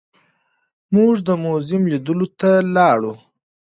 [0.93, 3.13] موږ د موزیم لیدلو ته لاړو.